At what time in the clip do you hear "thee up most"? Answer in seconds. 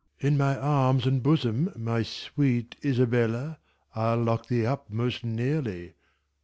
4.47-5.23